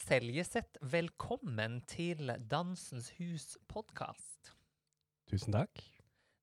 Seljeseth, 0.00 0.78
velkommen 0.80 1.80
til 1.84 2.30
Dansens 2.48 3.10
Hus 3.18 3.58
podkast. 3.68 4.54
Tusen 5.28 5.52
takk. 5.52 5.82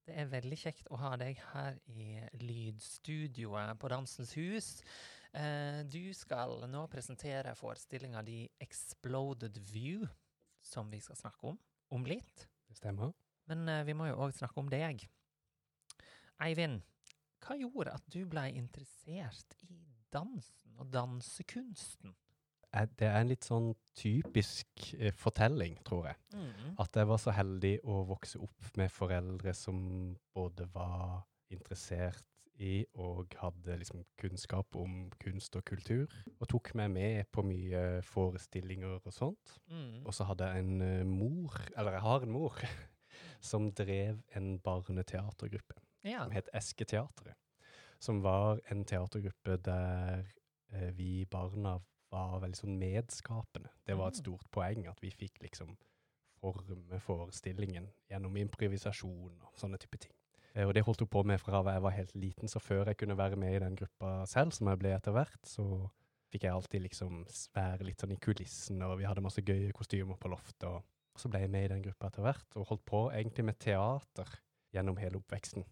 Det 0.06 0.14
er 0.14 0.30
veldig 0.30 0.58
kjekt 0.62 0.92
å 0.94 1.00
ha 1.02 1.16
deg 1.18 1.40
her 1.56 1.80
i 1.90 2.20
lydstudioet 2.38 3.80
på 3.82 3.90
Dansens 3.90 4.36
Hus. 4.38 4.68
Eh, 5.34 5.80
du 5.90 6.14
skal 6.14 6.68
nå 6.70 6.84
presentere 6.92 7.56
forestillinga 7.58 8.22
di 8.28 8.44
Exploded 8.62 9.58
View, 9.72 10.06
som 10.62 10.94
vi 10.94 11.02
skal 11.02 11.18
snakke 11.24 11.56
om 11.56 11.58
om 11.98 12.06
litt. 12.06 12.46
Det 12.70 12.78
stemmer. 12.78 13.16
Men 13.50 13.66
eh, 13.74 13.84
vi 13.90 13.98
må 13.98 14.12
jo 14.12 14.22
òg 14.28 14.38
snakke 14.38 14.62
om 14.62 14.70
deg. 14.70 15.08
Eivind, 16.46 16.86
hva 17.42 17.58
gjorde 17.58 17.98
at 17.98 18.14
du 18.14 18.22
ble 18.30 18.46
interessert 18.54 19.58
i 19.66 19.82
dansen 20.14 20.78
og 20.78 20.94
dansekunsten? 20.94 22.14
Det 23.00 23.08
er 23.10 23.20
en 23.20 23.32
litt 23.32 23.46
sånn 23.48 23.72
typisk 23.98 24.92
eh, 25.00 25.14
fortelling, 25.16 25.78
tror 25.88 26.10
jeg. 26.12 26.20
Mm. 26.36 26.74
At 26.84 27.00
jeg 27.00 27.10
var 27.10 27.22
så 27.22 27.34
heldig 27.36 27.76
å 27.88 28.02
vokse 28.10 28.42
opp 28.44 28.72
med 28.80 28.94
foreldre 28.94 29.54
som 29.58 29.80
både 30.36 30.68
var 30.74 31.24
interessert 31.54 32.28
i 32.58 32.82
og 32.98 33.36
hadde 33.38 33.78
liksom 33.78 34.02
kunnskap 34.18 34.76
om 34.80 35.08
kunst 35.22 35.56
og 35.60 35.66
kultur, 35.68 36.14
og 36.40 36.48
tok 36.50 36.72
meg 36.80 36.92
med 36.94 37.30
på 37.34 37.44
mye 37.46 38.02
forestillinger 38.06 38.98
og 38.98 39.14
sånt. 39.14 39.58
Mm. 39.70 40.06
Og 40.06 40.14
så 40.16 40.28
hadde 40.30 40.50
jeg 40.50 40.66
en 40.66 40.86
eh, 40.86 41.04
mor, 41.08 41.58
eller 41.76 41.98
jeg 41.98 42.06
har 42.08 42.26
en 42.26 42.34
mor, 42.34 42.62
som 43.52 43.70
drev 43.78 44.22
en 44.38 44.56
barneteatergruppe. 44.64 45.78
Ja. 46.08 46.24
som 46.24 46.32
het 46.32 46.50
Esketeatret. 46.56 47.36
Som 48.00 48.22
var 48.24 48.62
en 48.72 48.86
teatergruppe 48.86 49.58
der 49.66 50.26
eh, 50.72 50.92
vi 50.96 51.26
barna 51.26 51.78
var 52.12 52.40
veldig 52.40 52.58
sånn 52.60 52.78
medskapende. 52.80 53.70
Det 53.86 53.98
var 53.98 54.08
et 54.08 54.18
Mm. 54.18 54.24
stort 54.24 54.52
poeng 54.52 54.88
at 54.88 55.02
vi 55.02 55.10
fikk 55.12 55.40
liksom 55.42 55.78
forme 56.42 57.00
forestillingen 57.00 57.90
gjennom 58.10 58.38
improvisasjon 58.38 59.42
og 59.42 59.58
sånne 59.58 59.78
type 59.80 59.98
ting. 60.00 60.14
Eh, 60.56 60.66
og 60.68 60.74
det 60.74 60.84
holdt 60.84 61.00
hun 61.00 61.08
på 61.08 61.24
med 61.26 61.40
fra 61.40 61.64
jeg 61.64 61.82
var 61.82 61.92
helt 61.92 62.14
liten, 62.16 62.48
så 62.48 62.60
før 62.60 62.86
jeg 62.86 62.98
kunne 62.98 63.18
være 63.18 63.36
med 63.36 63.56
i 63.56 63.60
den 63.60 63.76
gruppa 63.76 64.26
selv, 64.26 64.52
som 64.54 64.68
jeg 64.68 64.80
ble 64.80 64.96
etter 64.96 65.12
hvert, 65.12 65.42
så 65.44 65.90
fikk 66.32 66.44
jeg 66.44 66.52
alltid 66.52 66.82
liksom 66.82 67.26
være 67.56 67.84
litt 67.86 67.98
sånn 68.02 68.12
i 68.12 68.20
kulissen, 68.20 68.82
og 68.82 68.98
vi 69.00 69.06
hadde 69.06 69.22
masse 69.22 69.42
gøye 69.42 69.72
kostymer 69.74 70.18
på 70.18 70.30
loftet, 70.30 70.64
og 70.64 70.84
så 71.18 71.30
ble 71.30 71.40
jeg 71.40 71.50
med 71.50 71.66
i 71.66 71.74
den 71.74 71.84
gruppa 71.84 72.08
etter 72.08 72.22
hvert, 72.22 72.56
og 72.56 72.68
holdt 72.68 72.86
på 72.86 73.12
egentlig 73.12 73.46
med 73.46 73.60
teater 73.60 74.28
gjennom 74.74 74.98
hele 74.98 75.18
oppveksten. 75.18 75.66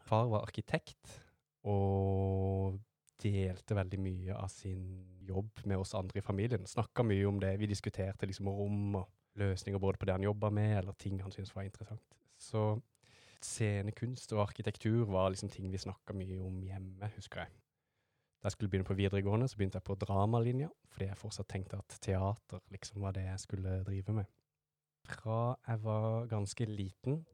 Far 0.00 0.28
var 0.28 0.42
arkitekt 0.46 1.20
og 1.64 2.80
delte 3.22 3.76
veldig 3.76 4.00
mye 4.00 4.36
av 4.36 4.48
sin 4.52 4.84
jobb 5.28 5.62
med 5.68 5.80
oss 5.82 5.94
andre 5.98 6.20
i 6.20 6.24
familien. 6.24 6.66
Snakka 6.66 7.04
mye 7.06 7.26
om 7.28 7.40
det. 7.42 7.54
Vi 7.60 7.68
diskuterte 7.70 8.28
liksom 8.28 8.48
rom 8.48 8.96
og 9.02 9.08
løsninger 9.40 9.80
både 9.80 10.00
på 10.00 10.08
det 10.08 10.16
han 10.16 10.26
jobba 10.26 10.50
med, 10.50 10.78
eller 10.78 10.96
ting 10.98 11.20
han 11.22 11.32
syntes 11.32 11.54
var 11.54 11.68
interessant. 11.68 12.18
Så 12.40 12.80
scenekunst 13.40 14.32
og 14.34 14.44
arkitektur 14.48 15.06
var 15.08 15.30
liksom 15.32 15.50
ting 15.52 15.70
vi 15.72 15.80
snakka 15.80 16.16
mye 16.16 16.40
om 16.44 16.60
hjemme, 16.64 17.12
husker 17.16 17.44
jeg. 17.44 17.54
Da 18.40 18.48
jeg 18.48 18.56
skulle 18.56 18.72
begynne 18.72 18.88
på 18.88 18.96
videregående, 18.96 19.48
så 19.48 19.58
begynte 19.60 19.76
jeg 19.76 19.84
på 19.84 19.98
dramalinja, 20.00 20.70
fordi 20.88 21.10
jeg 21.10 21.20
fortsatt 21.20 21.48
tenkte 21.52 21.80
at 21.80 21.96
teater 22.00 22.62
liksom 22.72 23.04
var 23.04 23.12
det 23.16 23.26
jeg 23.26 23.42
skulle 23.42 23.82
drive 23.84 24.14
med. 24.16 24.30
Fra 25.08 25.56
jeg 25.66 25.82
var 25.84 26.26
ganske 26.30 26.68
liten, 26.68 27.24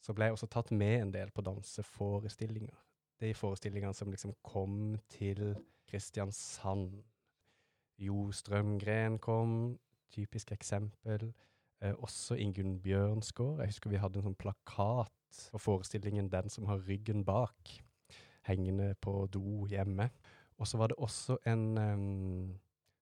så 0.00 0.14
ble 0.14 0.28
jeg 0.28 0.38
også 0.38 0.48
tatt 0.48 0.70
med 0.72 1.02
en 1.02 1.12
del 1.12 1.32
på 1.34 1.44
danseforestillinger. 1.44 2.76
De 3.20 3.34
forestillingene 3.34 3.94
som 3.94 4.10
liksom 4.10 4.34
kom 4.46 4.98
til 5.10 5.56
Kristiansand. 5.88 6.92
Jo 7.98 8.28
Strømgren 8.32 9.18
kom, 9.18 9.78
typisk 10.14 10.52
eksempel. 10.54 11.32
Eh, 11.82 11.94
også 11.98 12.38
Ingunn 12.38 12.78
Bjørnsgaard. 12.82 13.62
Jeg 13.62 13.72
husker 13.72 13.90
vi 13.90 14.00
hadde 14.02 14.20
en 14.20 14.30
sånn 14.30 14.38
plakat 14.38 15.42
for 15.50 15.58
forestillingen 15.58 16.30
'Den 16.30 16.48
som 16.48 16.66
har 16.66 16.84
ryggen 16.86 17.24
bak', 17.24 17.82
hengende 18.42 18.94
på 19.00 19.26
do 19.30 19.66
hjemme. 19.66 20.10
Og 20.58 20.66
så 20.66 20.78
var 20.78 20.88
det 20.88 20.96
også 20.98 21.38
en 21.46 21.78
um, 21.78 22.58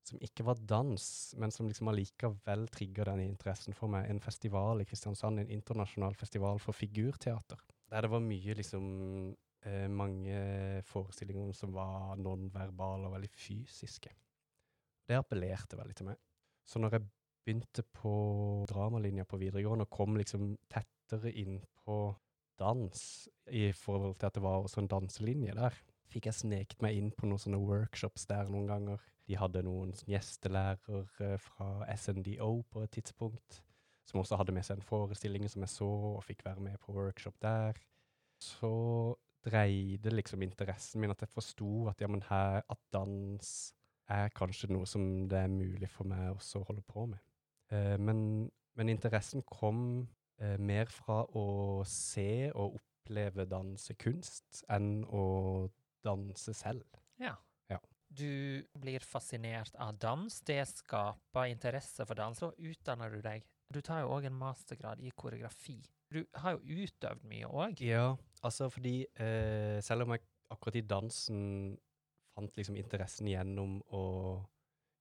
som 0.06 0.18
ikke 0.22 0.44
var 0.46 0.54
dans, 0.54 1.34
men 1.38 1.50
som 1.50 1.66
liksom 1.66 1.88
allikevel 1.88 2.68
trigga 2.68 3.04
den 3.04 3.20
interessen 3.20 3.74
for 3.74 3.90
meg. 3.90 4.10
En 4.10 4.20
festival 4.20 4.80
i 4.80 4.84
Kristiansand, 4.84 5.40
en 5.40 5.50
internasjonal 5.50 6.14
festival 6.14 6.60
for 6.62 6.72
figurteater. 6.72 7.58
Der 7.90 8.00
det 8.00 8.10
var 8.10 8.20
mye 8.20 8.54
liksom 8.54 9.36
eh, 9.66 9.86
mange 9.90 10.82
forestillinger 10.86 11.52
som 11.56 11.74
var 11.76 12.16
nonverbale 12.20 13.08
og 13.08 13.16
veldig 13.16 13.30
fysiske. 13.34 14.12
Det 15.06 15.18
appellerte 15.18 15.78
veldig 15.78 15.96
til 15.96 16.10
meg. 16.10 16.22
Så 16.66 16.82
når 16.82 16.96
jeg 16.96 17.08
begynte 17.46 17.84
på 17.94 18.12
dramalinja 18.70 19.26
på 19.28 19.38
videregående 19.38 19.86
og 19.86 19.94
kom 19.94 20.16
liksom 20.18 20.56
tettere 20.72 21.30
inn 21.30 21.60
på 21.84 21.98
dans 22.58 23.02
i 23.52 23.68
forhold 23.76 24.16
til 24.18 24.26
at 24.26 24.34
det 24.34 24.42
var 24.42 24.64
også 24.64 24.82
en 24.82 24.90
danselinje 24.90 25.54
der, 25.54 25.76
fikk 26.10 26.30
jeg 26.30 26.40
sneket 26.40 26.82
meg 26.82 26.96
inn 26.98 27.12
på 27.14 27.28
noen 27.28 27.42
sånne 27.42 27.60
workshops 27.60 28.26
der 28.30 28.50
noen 28.50 28.66
ganger. 28.70 29.02
De 29.26 29.38
hadde 29.38 29.62
noen 29.66 29.92
gjestelærer 30.06 30.78
gjestelærere 30.80 31.38
fra 31.42 31.96
SNDO 31.98 32.50
på 32.70 32.82
et 32.82 32.92
tidspunkt, 32.94 33.60
som 34.06 34.22
også 34.22 34.38
hadde 34.38 34.54
med 34.54 34.66
seg 34.66 34.78
en 34.78 34.86
forestilling 34.86 35.48
som 35.50 35.64
jeg 35.66 35.72
så, 35.74 35.88
og 36.16 36.24
fikk 36.26 36.44
være 36.46 36.62
med 36.62 36.78
på 36.82 36.94
workshop 36.94 37.38
der. 37.42 37.78
Så 38.42 38.70
dreide 39.46 40.12
liksom 40.12 40.42
interessen 40.44 41.02
min 41.02 41.12
at 41.14 41.22
jeg 41.22 41.32
forsto 41.32 41.86
at 41.90 42.02
ja, 42.02 42.10
her, 42.30 42.62
at 42.66 42.82
dans 42.94 43.52
er 44.12 44.30
kanskje 44.34 44.70
noe 44.70 44.86
som 44.88 45.26
det 45.30 45.38
er 45.44 45.50
mulig 45.50 45.88
for 45.90 46.08
meg 46.08 46.30
også 46.34 46.60
å 46.60 46.68
holde 46.68 46.84
på 46.86 47.06
med. 47.10 47.22
Eh, 47.74 47.96
men, 47.98 48.20
men 48.78 48.92
interessen 48.92 49.42
kom 49.46 49.80
eh, 50.40 50.56
mer 50.58 50.90
fra 50.92 51.22
å 51.38 51.82
se 51.88 52.52
og 52.52 52.78
oppleve 52.78 53.46
dansekunst 53.50 54.64
enn 54.74 55.02
å 55.06 55.24
danse 56.06 56.54
selv. 56.54 56.86
Ja. 57.22 57.34
Ja. 57.70 57.80
Du 58.06 58.62
blir 58.78 59.02
fascinert 59.02 59.74
av 59.82 59.98
dans. 60.02 60.40
Det 60.46 60.62
skaper 60.70 61.50
interesse 61.50 62.06
for 62.06 62.18
dans. 62.18 62.38
Så 62.38 62.52
utdanner 62.58 63.10
du 63.10 63.22
deg. 63.24 63.46
Du 63.72 63.80
tar 63.82 64.04
jo 64.04 64.14
òg 64.14 64.28
en 64.28 64.38
mastergrad 64.38 65.02
i 65.02 65.10
koreografi. 65.10 65.80
Du 66.12 66.20
har 66.34 66.56
jo 66.56 66.82
utøvd 66.84 67.24
mye 67.26 67.46
òg. 67.50 67.80
Ja, 67.82 68.16
altså 68.46 68.68
fordi 68.70 69.06
eh, 69.18 69.80
selv 69.82 70.02
om 70.06 70.12
jeg 70.14 70.22
akkurat 70.54 70.76
i 70.78 70.84
dansen 70.86 71.40
fant 72.36 72.56
liksom 72.56 72.76
interessen 72.76 73.26
gjennom 73.30 73.80
å 73.96 74.02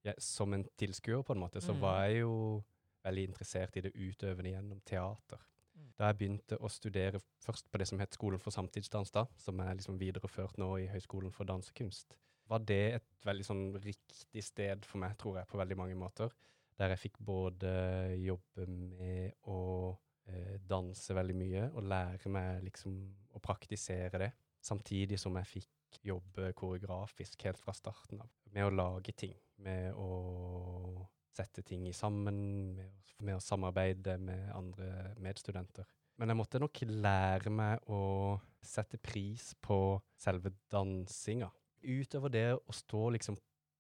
ja, 0.06 0.14
Som 0.22 0.54
en 0.54 0.64
tilskuer, 0.78 1.24
på 1.26 1.34
en 1.34 1.40
måte, 1.42 1.58
så 1.62 1.74
Mm. 1.74 1.80
var 1.82 2.04
jeg 2.06 2.20
jo 2.22 2.64
veldig 3.04 3.24
interessert 3.26 3.76
i 3.78 3.82
det 3.82 3.92
utøvende 3.96 4.52
gjennom 4.52 4.82
teater. 4.86 5.40
Mm. 5.76 5.88
Da 5.98 6.12
jeg 6.12 6.18
begynte 6.20 6.58
å 6.62 6.70
studere 6.70 7.20
først 7.42 7.72
på 7.72 7.78
det 7.82 7.88
som 7.88 7.98
het 8.00 8.14
Skolen 8.14 8.40
for 8.40 8.52
samtidsdans, 8.54 9.10
da, 9.12 9.26
som 9.36 9.60
er 9.60 9.74
liksom 9.74 9.98
videreført 9.98 10.58
nå 10.62 10.70
i 10.84 10.88
Høgskolen 10.94 11.34
for 11.34 11.44
dansekunst, 11.50 12.14
var 12.48 12.60
det 12.60 12.94
et 13.00 13.26
veldig 13.26 13.46
sånn 13.48 13.64
riktig 13.82 14.44
sted 14.46 14.86
for 14.86 15.00
meg, 15.02 15.18
tror 15.18 15.38
jeg, 15.40 15.48
på 15.48 15.58
veldig 15.58 15.78
mange 15.78 15.96
måter. 15.98 16.30
Der 16.78 16.90
jeg 16.94 17.00
fikk 17.00 17.18
både 17.26 17.74
jobbe 18.22 18.68
med 18.70 19.34
å 19.48 19.98
eh, 20.32 20.58
danse 20.62 21.16
veldig 21.16 21.38
mye 21.38 21.64
og 21.74 21.88
lære 21.90 22.32
meg 22.34 22.64
liksom 22.68 22.98
å 23.36 23.42
praktisere 23.44 24.22
det, 24.22 24.32
samtidig 24.66 25.20
som 25.22 25.36
jeg 25.40 25.52
fikk 25.52 26.00
jobbe 26.06 26.52
koreografisk 26.58 27.46
helt 27.48 27.60
fra 27.62 27.76
starten 27.76 28.24
av. 28.24 28.32
Med 28.56 28.68
å 28.68 28.74
lage 28.74 29.16
ting, 29.16 29.36
med 29.64 29.94
å 29.96 31.06
sette 31.36 31.64
ting 31.68 31.88
i 31.88 31.96
sammen, 31.96 32.40
med 32.76 32.88
å, 32.88 33.24
med 33.28 33.38
å 33.38 33.44
samarbeide 33.44 34.18
med 34.22 34.50
andre 34.56 35.16
medstudenter. 35.24 35.88
Men 36.16 36.32
jeg 36.32 36.40
måtte 36.40 36.62
nok 36.64 36.80
lære 36.88 37.52
meg 37.52 37.90
å 37.92 38.38
sette 38.64 38.98
pris 38.98 39.52
på 39.60 39.98
selve 40.20 40.54
dansinga. 40.72 41.50
Utover 41.86 42.32
det 42.32 42.48
å 42.56 42.76
stå 42.76 43.10
liksom 43.18 43.36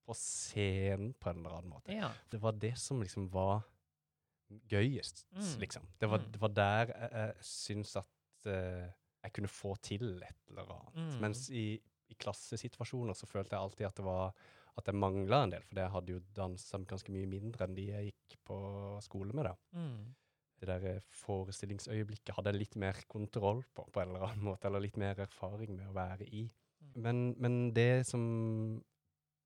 på 0.05 0.15
scenen 0.19 1.13
på 1.17 1.31
en 1.31 1.39
eller 1.39 1.55
annen 1.57 1.71
måte. 1.71 1.95
Ja. 1.95 2.11
Det 2.29 2.41
var 2.43 2.57
det 2.59 2.75
som 2.77 2.99
liksom 3.01 3.29
var 3.33 3.63
gøyest, 4.69 5.25
Mm. 5.35 5.59
liksom. 5.59 5.87
Det 5.99 6.09
var, 6.09 6.19
Mm. 6.19 6.31
det 6.31 6.41
var 6.41 6.49
der 6.49 6.85
jeg, 6.93 7.09
jeg 7.11 7.35
syns 7.41 7.95
at 7.95 8.07
uh, 8.47 8.85
jeg 9.23 9.33
kunne 9.33 9.47
få 9.49 9.75
til 9.81 10.21
et 10.23 10.35
eller 10.49 10.69
annet. 10.71 10.95
Mm. 10.95 11.19
Mens 11.21 11.49
i, 11.49 11.81
i 12.09 12.13
klassesituasjoner 12.19 13.13
så 13.17 13.25
følte 13.27 13.55
jeg 13.55 13.61
alltid 13.63 13.85
at 13.87 13.95
det 13.95 14.05
var 14.05 14.33
at 14.77 14.85
jeg 14.87 14.95
mangla 14.99 15.43
en 15.43 15.51
del, 15.53 15.63
for 15.63 15.79
jeg 15.79 15.89
hadde 15.93 16.11
jo 16.11 16.19
dansa 16.35 16.77
ganske 16.83 17.09
mye 17.15 17.25
mindre 17.31 17.63
enn 17.63 17.75
de 17.77 17.85
jeg 17.87 18.09
gikk 18.11 18.37
på 18.43 18.57
skole 19.01 19.31
med. 19.33 19.45
da. 19.45 19.55
Mm. 19.71 20.15
Det 20.59 20.67
der 20.67 20.85
eh, 20.89 20.99
forestillingsøyeblikket 21.09 22.35
hadde 22.35 22.51
jeg 22.51 22.59
litt 22.59 22.75
mer 22.75 22.99
kontroll 23.07 23.63
på, 23.73 23.85
på 23.91 24.01
en 24.01 24.09
eller 24.11 24.25
annen 24.27 24.43
måte, 24.43 24.67
eller 24.67 24.83
litt 24.83 24.97
mer 24.97 25.15
erfaring 25.23 25.75
med 25.77 25.87
å 25.87 25.95
være 25.95 26.27
i. 26.27 26.43
Mm. 26.81 26.91
Men, 27.07 27.21
men 27.39 27.55
det 27.73 28.05
som, 28.07 28.83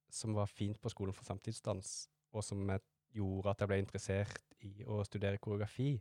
som 0.09 0.33
var 0.33 0.50
fint 0.50 0.79
på 0.81 0.89
Skolen 0.89 1.13
for 1.13 1.25
samtidsdans, 1.29 2.09
og 2.33 2.44
som 2.45 2.65
jeg 2.69 2.81
gjorde 3.13 3.53
at 3.53 3.61
jeg 3.63 3.71
ble 3.71 3.79
interessert 3.83 4.49
i 4.67 4.85
å 4.88 5.01
studere 5.07 5.41
koreografi, 5.41 5.94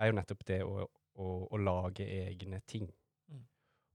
er 0.00 0.10
jo 0.10 0.16
nettopp 0.16 0.44
det 0.48 0.60
å, 0.64 0.84
å, 0.86 1.28
å 1.50 1.60
lage 1.60 2.06
egne 2.06 2.60
ting. 2.68 2.88
Mm. 3.28 3.42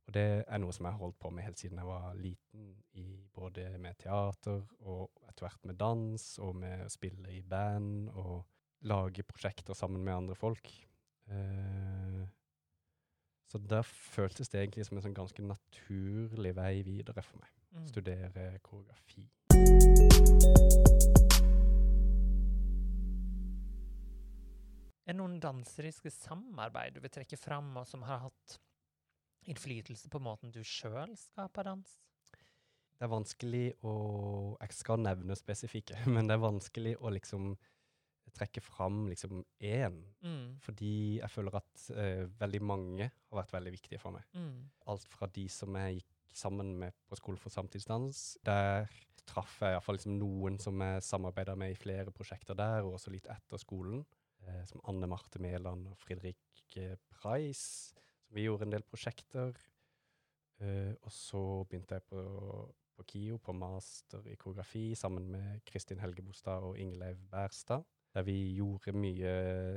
Og 0.05 0.15
det 0.17 0.25
er 0.43 0.61
noe 0.61 0.75
som 0.75 0.87
jeg 0.87 0.97
har 0.97 1.01
holdt 1.01 1.19
på 1.21 1.31
med 1.33 1.47
helt 1.47 1.61
siden 1.61 1.81
jeg 1.81 1.89
var 1.89 2.17
liten, 2.19 2.73
i 2.95 3.07
både 3.35 3.69
med 3.81 3.97
teater 3.99 4.61
og 4.85 5.25
etter 5.29 5.47
hvert 5.47 5.65
med 5.67 5.79
dans, 5.81 6.27
og 6.43 6.55
med 6.61 6.85
å 6.85 6.91
spille 6.93 7.33
i 7.33 7.41
band 7.41 8.11
og 8.13 8.45
lage 8.85 9.25
prosjekter 9.25 9.77
sammen 9.77 10.03
med 10.05 10.15
andre 10.15 10.37
folk. 10.37 10.69
Eh, 11.27 12.25
så 13.49 13.57
der 13.57 13.81
føltes 13.81 14.49
det 14.49 14.61
egentlig 14.61 14.85
som 14.85 14.97
en 14.97 15.05
sånn 15.05 15.17
ganske 15.17 15.45
naturlig 15.45 16.55
vei 16.57 16.81
videre 16.85 17.23
for 17.25 17.41
meg. 17.41 17.51
Mm. 17.75 17.87
Studere 17.89 18.47
koreografi. 18.63 19.27
Er 25.05 25.13
det 25.13 25.19
noen 25.19 25.37
danseriske 25.41 26.09
samarbeid 26.09 26.95
du 26.95 27.03
vil 27.03 27.13
trekke 27.13 27.37
fram, 27.37 27.69
og 27.77 27.85
som 27.85 28.01
har 28.07 28.23
hatt 28.23 28.57
innflytelse 29.45 30.09
på 30.09 30.21
måten 30.23 30.53
du 30.53 30.63
sjøl 30.65 31.13
skaper 31.19 31.67
dans? 31.69 31.91
Det 32.95 33.05
er 33.05 33.11
vanskelig 33.11 33.65
å 33.85 33.93
Jeg 34.63 34.73
skal 34.73 35.01
nevne 35.03 35.37
spesifikke, 35.37 35.99
men 36.13 36.27
det 36.29 36.37
er 36.37 36.43
vanskelig 36.45 36.95
å 36.97 37.13
liksom 37.13 37.53
trekke 38.35 38.59
fram 38.63 39.05
liksom 39.07 39.43
én. 39.63 40.01
Mm. 40.25 40.57
Fordi 40.63 41.21
jeg 41.21 41.31
føler 41.31 41.59
at 41.59 41.85
uh, 41.93 42.25
veldig 42.41 42.61
mange 42.65 43.07
har 43.07 43.37
vært 43.37 43.53
veldig 43.53 43.75
viktige 43.77 44.01
for 44.01 44.15
meg. 44.15 44.25
Mm. 44.33 44.65
Alt 44.91 45.05
fra 45.13 45.29
de 45.31 45.45
som 45.51 45.77
jeg 45.79 46.01
gikk 46.01 46.15
sammen 46.35 46.73
med 46.81 46.97
på 47.07 47.15
Skole 47.19 47.39
for 47.39 47.53
samtidsdans. 47.53 48.39
Der 48.43 48.89
traff 49.29 49.59
jeg 49.61 49.77
iallfall 49.77 49.99
liksom 49.99 50.17
noen 50.19 50.59
som 50.61 50.81
jeg 50.83 51.05
samarbeida 51.05 51.55
med 51.57 51.73
i 51.73 51.79
flere 51.79 52.11
prosjekter 52.13 52.57
der, 52.57 52.83
og 52.83 52.97
også 52.97 53.13
litt 53.13 53.29
etter 53.31 53.61
skolen. 53.61 54.03
Eh, 54.47 54.63
som 54.69 54.81
Anne 54.89 55.07
Marte 55.09 55.41
Mæland 55.41 55.87
og 55.89 55.97
Fridrik 55.97 56.77
eh, 56.77 56.97
Preis. 57.09 57.93
Så 58.25 58.35
vi 58.35 58.45
gjorde 58.45 58.67
en 58.67 58.75
del 58.75 58.85
prosjekter. 58.85 59.55
Eh, 60.61 60.93
og 61.01 61.11
så 61.11 61.41
begynte 61.65 61.97
jeg 61.97 62.05
på, 62.09 62.21
på 62.95 63.05
KIO, 63.09 63.39
på 63.43 63.55
master 63.57 64.25
i 64.29 64.37
koreografi, 64.39 64.93
sammen 64.95 65.27
med 65.33 65.65
Kristin 65.67 65.99
Helgebostad 66.03 66.63
og 66.63 66.79
Ingleiv 66.79 67.19
Bærstad. 67.31 67.85
Der 68.15 68.23
vi 68.23 68.37
gjorde 68.55 68.93
mye 68.95 69.31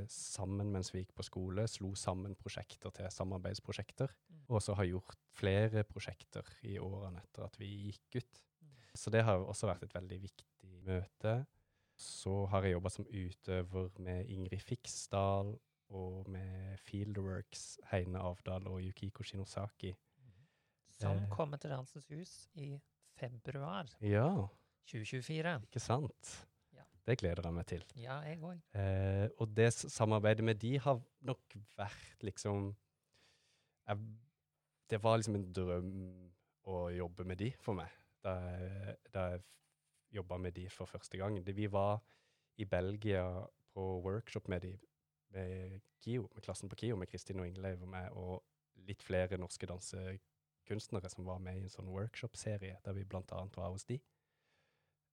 sammen 0.07 0.69
mens 0.71 0.93
vi 0.93 1.01
gikk 1.01 1.11
på 1.17 1.25
skole, 1.27 1.65
slo 1.67 1.91
sammen 1.99 2.37
prosjekter 2.39 2.93
til 2.95 3.09
samarbeidsprosjekter. 3.11 4.13
Mm. 4.29 4.45
Og 4.47 4.63
så 4.63 4.77
har 4.79 4.87
gjort 4.87 5.17
flere 5.35 5.83
prosjekter 5.83 6.47
i 6.63 6.77
årene 6.79 7.19
etter 7.25 7.49
at 7.49 7.59
vi 7.59 7.73
gikk 7.89 8.21
ut. 8.21 8.41
Mm. 8.63 8.77
Så 8.95 9.11
det 9.11 9.25
har 9.27 9.43
også 9.43 9.67
vært 9.67 9.83
et 9.89 9.97
veldig 9.97 10.21
viktig 10.23 10.71
møte. 10.87 11.41
Så 11.99 12.45
har 12.47 12.63
jeg 12.63 12.77
jobba 12.77 12.89
som 12.93 13.05
utøver 13.11 13.89
med 13.99 14.29
Ingrid 14.31 14.61
Fiksdal 14.63 15.53
og 15.89 16.29
med 16.31 16.77
Fieldworks, 16.85 17.79
Heine 17.91 18.21
Avdal 18.23 18.67
og 18.71 18.79
Yukiko 18.85 19.23
Shinosaki. 19.25 19.95
Som 20.99 21.17
Eh. 21.17 21.29
kommer 21.29 21.57
til 21.57 21.69
Dansens 21.71 22.07
Hus 22.07 22.47
i 22.55 22.79
februar 23.17 23.87
Ja, 24.01 24.47
2024. 24.85 25.61
ikke 25.67 25.79
sant? 25.79 26.47
Ja. 26.73 26.83
Det 27.07 27.17
gleder 27.19 27.41
jeg 27.43 27.53
meg 27.53 27.65
til. 27.67 27.83
Ja, 27.95 28.19
jeg 28.21 28.39
òg. 28.39 28.61
Eh, 28.73 29.29
og 29.39 29.55
det 29.55 29.73
samarbeidet 29.73 30.43
med 30.43 30.55
de 30.59 30.77
har 30.79 31.01
nok 31.21 31.41
vært 31.77 32.19
liksom 32.23 32.75
jeg, 33.87 33.97
Det 34.89 35.03
var 35.03 35.17
liksom 35.17 35.35
en 35.35 35.53
drøm 35.53 36.31
å 36.65 36.87
jobbe 36.97 37.23
med 37.25 37.37
de 37.37 37.51
for 37.59 37.73
meg, 37.73 37.89
da 38.23 38.29
jeg, 38.39 38.95
da 39.13 39.19
jeg 39.29 39.41
jobba 40.11 40.37
med 40.37 40.55
de 40.55 40.69
for 40.69 40.89
første 40.89 41.17
gang. 41.17 41.37
Det, 41.45 41.55
vi 41.55 41.67
var 41.71 41.99
i 42.57 42.65
Belgia 42.65 43.23
på 43.73 44.01
workshop 44.05 44.47
med 44.47 44.61
de 44.61 44.77
med 45.29 45.81
KIO, 46.01 46.27
med 46.33 46.43
klassen 46.43 46.69
på 46.69 46.75
KIO, 46.75 46.95
med 46.97 47.07
Kristin 47.07 47.39
og 47.39 47.47
Ingleiv 47.47 47.83
og 47.85 47.91
meg, 47.91 48.11
og 48.17 48.43
litt 48.87 49.03
flere 49.05 49.37
norske 49.37 49.67
dansekunstnere 49.69 51.11
som 51.11 51.27
var 51.27 51.41
med 51.43 51.59
i 51.59 51.65
en 51.65 51.73
sånn 51.73 51.91
workshop-serie, 51.93 52.79
der 52.85 52.97
vi 52.97 53.05
blant 53.05 53.31
annet 53.35 53.57
var 53.59 53.73
hos 53.73 53.85
de. 53.89 53.99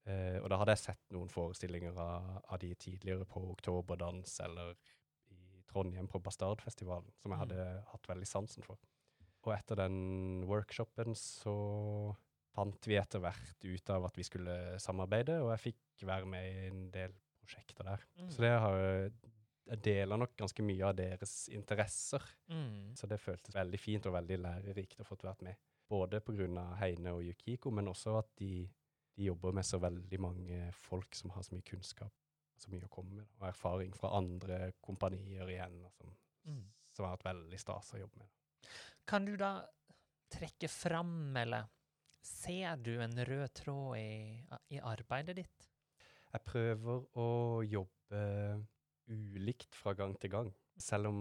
Eh, 0.07 0.39
og 0.41 0.49
da 0.51 0.61
hadde 0.61 0.77
jeg 0.77 0.85
sett 0.85 1.15
noen 1.15 1.33
forestillinger 1.33 1.97
av, 1.99 2.29
av 2.47 2.61
de 2.63 2.71
tidligere 2.79 3.27
på 3.29 3.43
Oktoberdans 3.51 4.39
eller 4.45 4.77
i 5.35 5.65
Trondheim 5.67 6.07
på 6.09 6.23
Bastardfestivalen, 6.23 7.11
som 7.19 7.33
jeg 7.33 7.41
Mm. 7.41 7.43
hadde 7.43 7.85
hatt 7.91 8.09
veldig 8.09 8.27
sansen 8.27 8.63
for. 8.63 8.79
Og 9.43 9.53
etter 9.55 9.77
den 9.77 10.45
workshopen 10.47 11.15
så 11.15 11.57
fant 12.57 12.89
vi 12.89 12.99
etter 12.99 13.23
hvert 13.23 13.65
ut 13.65 13.93
av 13.95 14.09
at 14.09 14.19
vi 14.19 14.25
skulle 14.27 14.57
samarbeide, 14.83 15.39
og 15.45 15.53
jeg 15.55 15.65
fikk 15.69 16.07
være 16.09 16.29
med 16.33 16.49
i 16.49 16.67
en 16.71 16.85
del 16.95 17.15
prosjekter 17.43 17.87
der. 17.93 18.05
Mm. 18.19 18.31
Så 18.33 18.45
det 18.45 18.53
har 18.65 18.83
Jeg 19.67 19.81
deler 19.83 20.17
nok 20.17 20.37
ganske 20.39 20.63
mye 20.63 20.85
av 20.87 20.93
deres 20.95 21.49
interesser. 21.51 22.23
Mm. 22.47 22.95
Så 22.95 23.09
det 23.11 23.19
føltes 23.19 23.55
veldig 23.55 23.81
fint 23.83 24.05
og 24.07 24.15
veldig 24.15 24.37
lærerikt 24.39 25.01
å 25.03 25.07
få 25.09 25.17
vært 25.19 25.43
med. 25.43 25.59
Både 25.91 26.21
pga. 26.23 26.69
Heine 26.79 27.17
og 27.17 27.25
Yukiko, 27.27 27.73
men 27.75 27.91
også 27.91 28.15
at 28.21 28.31
de, 28.39 28.69
de 29.19 29.27
jobber 29.27 29.53
med 29.59 29.67
så 29.67 29.81
veldig 29.83 30.21
mange 30.23 30.71
folk 30.87 31.19
som 31.19 31.35
har 31.35 31.43
så 31.43 31.57
mye 31.57 31.67
kunnskap 31.67 32.15
så 32.57 32.73
mye 32.73 32.87
å 32.87 32.93
komme 32.93 33.19
med, 33.21 33.29
og 33.41 33.49
erfaring 33.51 33.95
fra 33.97 34.15
andre 34.17 34.73
kompanier 34.85 35.51
igjen, 35.53 35.81
som, 35.99 36.15
Mm. 36.47 36.63
som 36.95 37.05
har 37.05 37.17
vært 37.17 37.35
veldig 37.35 37.59
stas 37.59 37.93
å 37.95 37.99
jobbe 37.99 38.19
med. 38.23 38.29
Kan 39.05 39.25
du 39.25 39.37
da 39.37 39.67
trekke 40.31 40.69
fram, 40.69 41.37
eller 41.37 41.67
ser 42.27 42.79
du 42.83 42.97
en 43.03 43.17
rød 43.29 43.49
tråd 43.57 43.99
i, 44.01 44.11
i 44.75 44.81
arbeidet 44.83 45.39
ditt? 45.41 45.69
Jeg 46.33 46.45
prøver 46.45 47.05
å 47.17 47.29
jobbe 47.65 48.23
ulikt 49.07 49.77
fra 49.79 49.95
gang 49.97 50.17
til 50.21 50.33
gang, 50.33 50.51
selv 50.83 51.13
om 51.13 51.21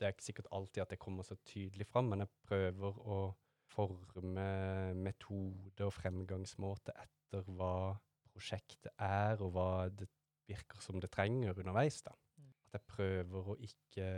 det 0.00 0.08
er 0.08 0.14
ikke 0.14 0.26
sikkert 0.26 0.50
alltid 0.56 0.82
at 0.82 0.94
det 0.94 1.00
kommer 1.02 1.26
så 1.26 1.36
tydelig 1.46 1.86
fram, 1.86 2.10
men 2.10 2.24
jeg 2.24 2.32
prøver 2.48 2.98
å 3.04 3.18
forme 3.74 4.48
metode 4.98 5.86
og 5.86 5.94
fremgangsmåte 5.94 6.94
etter 6.98 7.46
hva 7.56 7.94
prosjektet 8.34 8.90
er, 8.98 9.38
og 9.42 9.54
hva 9.54 9.68
det 9.94 10.08
virker 10.48 10.82
som 10.82 11.00
det 11.00 11.12
trenger 11.14 11.56
underveis. 11.58 12.00
da. 12.02 12.14
Mm. 12.36 12.50
At 12.66 12.78
jeg 12.78 12.88
prøver 12.90 13.52
å 13.52 13.56
ikke 13.62 14.08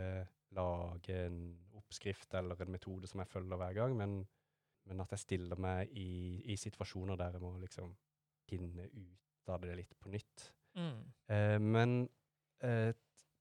lage 0.57 1.21
en 1.27 1.39
oppskrift 1.77 2.33
eller 2.39 2.59
en 2.63 2.73
metode 2.73 3.09
som 3.09 3.21
jeg 3.21 3.31
følger 3.31 3.61
hver 3.61 3.77
gang, 3.77 3.95
men, 3.99 4.17
men 4.87 5.03
at 5.03 5.13
jeg 5.15 5.23
stiller 5.25 5.59
meg 5.61 5.91
i, 5.97 6.43
i 6.51 6.57
situasjoner 6.59 7.19
der 7.19 7.37
jeg 7.37 7.43
må 7.43 7.53
liksom 7.61 7.93
finne 8.47 8.87
ut 8.93 9.51
av 9.51 9.63
det 9.63 9.75
litt 9.79 9.97
på 9.99 10.11
nytt. 10.13 10.47
Mm. 10.77 11.01
Eh, 11.33 11.57
men 11.63 11.97
eh, 12.63 12.93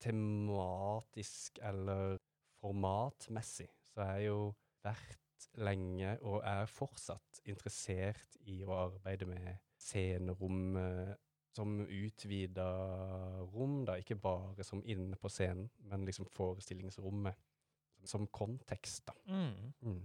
tematisk 0.02 1.60
eller 1.62 2.18
formatmessig 2.60 3.68
så 3.86 4.02
har 4.02 4.20
jeg 4.20 4.30
jo 4.30 4.40
vært 4.84 5.22
lenge, 5.60 6.16
og 6.24 6.40
er 6.44 6.68
fortsatt, 6.70 7.40
interessert 7.48 8.36
i 8.48 8.62
å 8.64 8.74
arbeide 8.76 9.28
med 9.28 9.60
scenerom 9.80 10.76
eh, 10.80 11.12
som 11.56 11.78
utvida 11.80 12.66
rom, 13.52 13.82
da. 13.88 13.96
Ikke 14.00 14.18
bare 14.20 14.64
som 14.66 14.82
inne 14.84 15.16
på 15.20 15.30
scenen, 15.32 15.70
men 15.88 16.04
liksom 16.08 16.28
forestillingsrommet 16.32 17.38
som 18.06 18.26
kontekst, 18.28 19.06
da. 19.08 19.14
Mm. 19.32 19.72
Mm. 19.80 20.02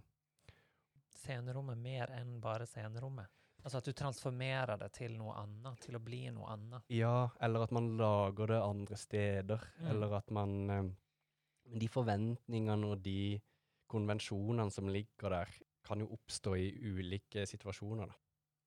Scenerommet 1.32 1.78
mer 1.80 2.12
enn 2.18 2.40
bare 2.44 2.66
scenerommet. 2.68 3.28
Altså 3.64 3.78
at 3.78 3.86
du 3.86 3.94
transformerer 3.94 4.78
det 4.82 4.90
til 4.98 5.14
noe 5.20 5.36
annet, 5.38 5.78
til 5.84 5.96
å 5.96 6.02
bli 6.02 6.24
noe 6.34 6.50
annet. 6.56 6.84
Ja, 6.90 7.30
eller 7.46 7.64
at 7.68 7.72
man 7.72 7.92
lager 8.00 8.48
det 8.48 8.62
andre 8.62 8.98
steder, 8.98 9.62
Mm. 9.80 9.88
eller 9.92 10.14
at 10.18 10.32
man 10.32 10.68
Men 10.68 11.80
De 11.80 11.88
forventningene 11.88 12.84
og 12.92 13.02
de 13.04 13.40
konvensjonene 13.88 14.72
som 14.72 14.88
ligger 14.90 15.30
der, 15.30 15.48
kan 15.86 16.00
jo 16.00 16.08
oppstå 16.12 16.56
i 16.58 16.72
ulike 16.82 17.46
situasjoner, 17.48 18.08
da. 18.08 18.14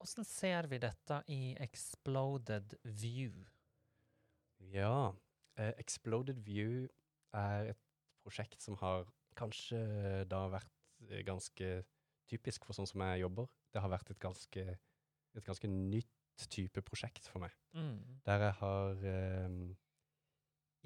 Hvordan 0.00 0.25
ser 0.25 0.66
vi 0.68 0.78
dette 0.78 1.23
i 1.28 1.54
Exploded 1.61 2.75
View? 2.85 3.44
Ja. 4.73 5.12
eh, 5.56 5.73
Exploded 5.78 6.38
View 6.44 6.88
er 7.35 7.71
et 7.75 7.78
prosjekt 8.25 8.61
som 8.62 8.76
har 8.76 9.04
kanskje 9.37 10.25
da 10.28 10.49
vært 10.49 10.71
eh, 11.11 11.23
ganske 11.23 11.85
typisk 12.31 12.66
for 12.66 12.76
sånn 12.76 12.88
som 12.88 13.02
jeg 13.07 13.25
jobber. 13.25 13.49
Det 13.75 13.83
har 13.83 13.93
vært 13.93 14.11
et 14.14 14.21
ganske, 14.23 14.66
et 15.35 15.47
ganske 15.47 15.71
nytt 15.71 16.47
type 16.50 16.83
prosjekt 16.83 17.28
for 17.31 17.45
meg. 17.45 17.54
Mm. 17.76 18.21
Der 18.26 18.49
jeg 18.49 18.57
har 18.61 19.04
eh, 19.11 19.59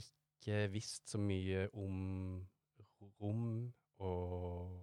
ikke 0.03 0.63
visst 0.73 1.09
så 1.13 1.21
mye 1.21 1.67
om 1.77 2.47
rom 3.21 3.47
og, 4.05 4.75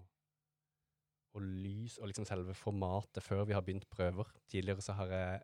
og 1.35 1.43
lys 1.43 1.99
og 1.99 2.09
liksom 2.09 2.27
selve 2.27 2.55
formatet 2.57 3.23
før 3.23 3.45
vi 3.49 3.55
har 3.57 3.65
begynt 3.65 3.87
prøver. 3.91 4.31
Tidligere 4.51 4.83
så 4.83 4.97
har 4.99 5.13
jeg 5.13 5.43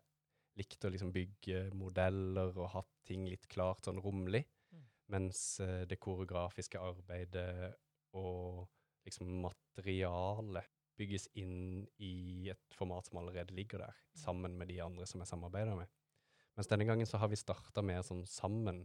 likt 0.60 0.84
å 0.84 0.90
liksom 0.92 1.12
bygge 1.14 1.68
modeller 1.78 2.52
og 2.60 2.72
hatt 2.74 2.90
ting 3.08 3.24
litt 3.28 3.48
klart 3.52 3.86
sånn 3.88 4.02
romlig, 4.04 4.44
Mm. 4.72 4.84
mens 5.12 5.60
eh, 5.60 5.82
det 5.84 5.98
koreografiske 6.00 6.80
arbeidet 6.80 7.74
og 8.16 8.70
liksom 9.04 9.28
materialet 9.42 10.64
bygges 10.98 11.28
inn 11.38 11.86
i 12.02 12.50
et 12.52 12.76
format 12.76 13.06
som 13.08 13.20
allerede 13.20 13.54
ligger 13.56 13.86
der, 13.86 14.00
sammen 14.18 14.58
med 14.58 14.68
de 14.68 14.80
andre 14.84 15.06
som 15.08 15.22
jeg 15.22 15.30
samarbeider 15.32 15.76
med. 15.78 15.90
Mens 16.56 16.68
denne 16.68 16.84
gangen 16.84 17.08
så 17.08 17.18
har 17.18 17.30
vi 17.32 17.40
starta 17.40 17.84
mer 17.84 18.02
sånn 18.06 18.26
sammen, 18.28 18.84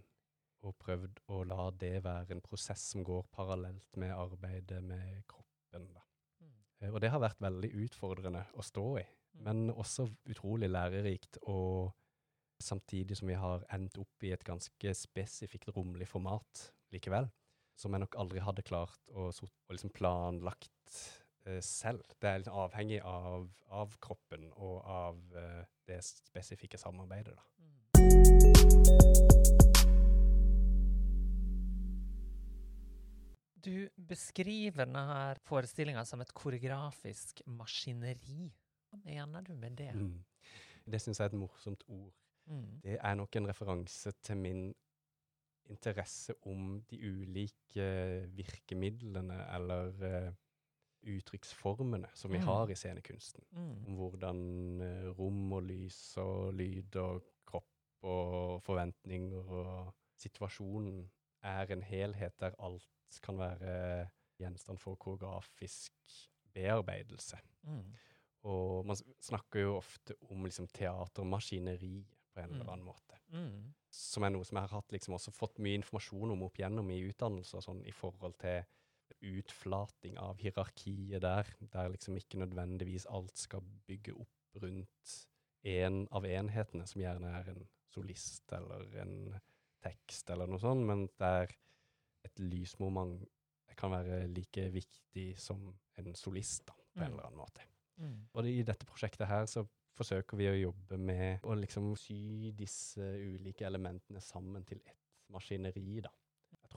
og 0.65 0.73
prøvd 0.81 1.19
å 1.29 1.43
la 1.45 1.67
det 1.77 1.99
være 2.05 2.33
en 2.33 2.41
prosess 2.41 2.81
som 2.93 3.03
går 3.05 3.27
parallelt 3.31 3.99
med 4.01 4.15
arbeidet 4.15 4.79
med 4.83 5.21
kroppen. 5.29 5.85
Da. 5.93 6.01
Mm. 6.41 6.55
Eh, 6.81 6.89
og 6.89 6.97
det 7.03 7.11
har 7.13 7.21
vært 7.21 7.43
veldig 7.43 7.69
utfordrende 7.85 8.47
å 8.57 8.65
stå 8.65 8.87
i, 9.03 9.05
Mm. 9.37 9.43
men 9.43 9.69
også 9.75 10.07
utrolig 10.25 10.69
lærerikt. 10.69 11.37
Og 11.43 11.93
samtidig 12.61 13.17
som 13.17 13.27
vi 13.27 13.37
har 13.37 13.65
endt 13.73 13.97
opp 14.01 14.23
i 14.23 14.31
et 14.33 14.43
ganske 14.43 14.93
spesifikt 14.97 15.69
romlig 15.75 16.07
format 16.07 16.71
likevel, 16.91 17.29
som 17.77 17.93
jeg 17.93 18.01
nok 18.01 18.17
aldri 18.17 18.41
hadde 18.41 18.65
klart 18.65 19.13
å, 19.13 19.29
liksom 19.69 19.93
planlagt 19.93 21.26
selv. 21.63 22.03
Det 22.21 22.29
er 22.29 22.41
litt 22.43 22.51
avhengig 22.51 23.01
av, 23.05 23.47
av 23.73 23.97
kroppen 24.03 24.47
og 24.55 24.81
av 24.83 25.19
eh, 25.37 25.63
det 25.87 26.01
spesifikke 26.05 26.79
samarbeidet. 26.81 27.35
da. 27.35 27.43
Du 33.67 33.89
beskriver 34.09 34.85
denne 34.85 35.35
forestillinga 35.47 36.05
som 36.07 36.21
et 36.23 36.33
koreografisk 36.35 37.41
maskineri. 37.51 38.53
Hva 38.87 38.99
mener 39.03 39.43
du 39.43 39.55
med 39.59 39.75
det? 39.79 39.91
Mm. 39.95 40.23
Det 40.87 41.01
syns 41.03 41.19
jeg 41.19 41.27
er 41.27 41.33
et 41.33 41.41
morsomt 41.41 41.83
ord. 41.91 42.13
Mm. 42.47 42.79
Det 42.83 42.95
er 42.95 43.15
nok 43.19 43.35
en 43.35 43.49
referanse 43.49 44.13
til 44.23 44.37
min 44.39 44.61
interesse 45.67 46.33
om 46.47 46.77
de 46.89 46.99
ulike 47.03 47.87
virkemidlene 48.37 49.41
eller 49.57 50.05
eh, 50.07 50.29
uttrykksformene 51.07 52.09
som 52.13 52.31
vi 52.31 52.37
Mm. 52.39 52.45
har 52.47 52.69
i 52.69 52.75
scenekunsten. 52.75 53.43
Mm. 53.51 53.85
Om 53.87 53.95
hvordan 53.95 54.81
eh, 54.81 55.07
rom 55.19 55.53
og 55.53 55.63
lys 55.63 56.17
og 56.17 56.53
lyd 56.53 56.95
og 56.95 57.23
kropp 57.45 58.03
og 58.03 58.61
forventninger 58.63 59.51
og 59.61 59.93
situasjonen 60.17 61.09
er 61.43 61.71
en 61.71 61.81
helhet 61.83 62.37
der 62.39 62.55
alt 62.59 63.19
kan 63.23 63.37
være 63.37 64.09
gjenstand 64.39 64.79
for 64.79 64.95
koreografisk 64.95 65.93
bearbeidelse. 66.53 67.37
Mm. 67.63 67.93
Og 68.43 68.85
man 68.85 68.95
snakker 69.21 69.59
jo 69.61 69.77
ofte 69.77 70.13
om 70.29 70.43
liksom 70.45 70.67
teatermaskineri 70.67 72.05
på 72.33 72.39
en 72.39 72.49
eller 72.51 72.63
Mm. 72.65 72.69
annen 72.69 72.85
måte. 72.85 73.15
Mm. 73.29 73.73
Som 73.91 74.23
er 74.23 74.29
noe 74.29 74.43
som 74.45 74.55
jeg 74.57 74.67
har 74.69 74.77
hatt 74.81 74.91
liksom 74.91 75.13
også 75.13 75.31
fått 75.31 75.59
mye 75.59 75.75
informasjon 75.75 76.31
om 76.31 76.43
opp 76.43 76.57
gjennom 76.57 76.89
i 76.91 77.01
utdannelse 77.09 77.61
sånn, 77.61 77.85
i 77.85 77.91
forhold 77.91 78.37
til 78.37 78.63
utflating 79.21 80.17
av 80.21 80.37
hierarkiet 80.41 81.21
der, 81.23 81.49
der 81.73 81.89
liksom 81.93 82.17
ikke 82.19 82.39
nødvendigvis 82.43 83.07
alt 83.09 83.37
skal 83.37 83.63
bygge 83.87 84.13
opp 84.13 84.61
rundt 84.61 85.15
en 85.67 86.03
av 86.11 86.25
enhetene, 86.25 86.85
som 86.87 87.01
gjerne 87.01 87.31
er 87.39 87.49
en 87.53 87.63
solist 87.91 88.51
eller 88.53 88.85
en 89.01 89.15
tekst 89.83 90.29
eller 90.33 90.47
noe 90.49 90.61
sånt, 90.61 90.85
men 90.87 91.07
der 91.19 91.51
et 92.27 92.39
lysmoment 92.39 93.25
kan 93.77 93.91
være 93.93 94.27
like 94.31 94.69
viktig 94.73 95.27
som 95.39 95.67
en 96.01 96.15
solist, 96.17 96.65
da, 96.67 96.73
på 96.73 97.03
en 97.03 97.11
Mm. 97.11 97.13
eller 97.13 97.25
annen 97.27 97.37
måte. 97.37 97.61
Mm. 97.97 98.27
Og 98.33 98.45
i 98.45 98.63
dette 98.63 98.85
prosjektet 98.85 99.27
her 99.27 99.45
så 99.45 99.67
forsøker 99.97 100.37
vi 100.37 100.47
å 100.49 100.71
jobbe 100.71 100.97
med 100.97 101.43
å 101.43 101.53
liksom 101.57 101.95
sy 101.97 102.51
disse 102.57 103.01
ulike 103.01 103.65
elementene 103.65 104.21
sammen 104.21 104.65
til 104.65 104.81
ett 104.85 104.97
maskineri, 105.29 106.01
da. 106.01 106.09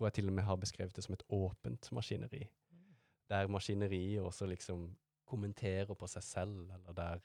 Tror 0.01 0.09
jeg 0.09 0.15
til 0.17 0.29
og 0.31 0.33
med 0.33 0.45
har 0.49 0.57
beskrevet 0.57 0.95
det 0.97 1.03
som 1.05 1.13
et 1.13 1.23
åpent 1.29 1.91
maskineri, 1.93 2.47
Mm. 2.73 2.95
der 3.29 3.47
maskineriet 3.53 4.23
også 4.25 4.47
liksom 4.49 4.97
kommenterer 5.29 5.93
på 5.95 6.09
seg 6.09 6.23
selv, 6.25 6.71
eller 6.73 6.93
der 6.97 7.21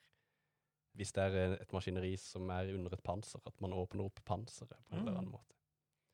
hvis 0.95 1.11
det 1.13 1.23
er 1.23 1.53
et 1.61 1.71
maskineri 1.71 2.17
som 2.19 2.49
er 2.49 2.73
under 2.75 2.91
et 2.93 3.03
panser, 3.03 3.39
at 3.47 3.61
man 3.61 3.71
åpner 3.71 4.03
opp 4.05 4.19
panseret 4.25 4.75
på 4.89 4.95
en 4.95 4.99
eller 4.99 5.11
Mm. 5.11 5.17
annen 5.19 5.31
måte. 5.31 5.55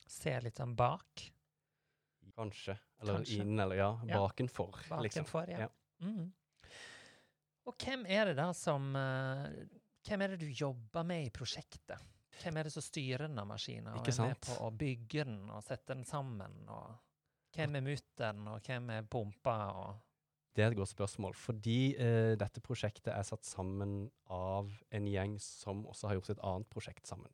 Se 0.08 0.40
litt 0.40 0.56
sånn 0.58 0.76
bak. 0.76 1.32
Kanskje. 2.38 2.78
Eller 3.02 3.14
Kanskje. 3.18 3.42
inn, 3.42 3.60
eller 3.60 3.76
ja, 3.76 4.00
Ja. 4.06 4.18
bakenfor, 4.28 5.02
liksom. 5.02 5.26
For, 5.26 5.46
ja. 5.50 5.58
Ja. 5.60 5.68
Mm. 6.02 6.32
Og 7.66 7.76
hvem 7.78 8.06
er 8.08 8.26
det 8.26 8.36
da 8.38 8.52
som 8.54 8.96
eh, 8.96 9.66
Hvem 10.08 10.22
er 10.22 10.28
det 10.30 10.40
du 10.40 10.48
jobber 10.48 11.04
med 11.06 11.26
i 11.28 11.30
prosjektet? 11.30 12.00
Hvem 12.42 12.58
er 12.58 12.68
det 12.68 12.74
som 12.74 12.86
styrer 12.86 13.28
denne 13.28 13.46
maskinen 13.48 13.94
og 13.94 14.08
er 14.08 14.22
med 14.24 14.40
på 14.46 14.56
å 14.66 14.70
bygge 14.74 15.26
den 15.28 15.42
og 15.50 15.64
sette 15.66 15.94
den 15.94 16.06
sammen? 16.08 16.56
Og 16.72 16.96
hvem 17.56 17.78
er 17.78 17.86
mutteren, 17.86 18.48
og 18.48 18.66
hvem 18.66 18.90
er 18.96 19.06
pumpa? 19.12 19.58
Og 19.82 20.56
Det 20.56 20.64
er 20.64 20.72
et 20.72 20.80
godt 20.80 20.92
spørsmål, 20.92 21.36
fordi 21.38 21.96
eh, 21.96 22.34
dette 22.40 22.64
prosjektet 22.64 23.14
er 23.14 23.24
satt 23.28 23.46
sammen 23.48 24.10
av 24.32 24.72
en 24.92 25.08
gjeng 25.08 25.38
som 25.40 25.86
også 25.88 26.10
har 26.10 26.20
gjort 26.20 26.34
et 26.34 26.44
annet 26.48 26.70
prosjekt 26.72 27.08
sammen. 27.08 27.32